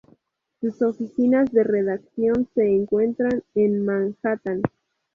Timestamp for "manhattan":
3.85-4.63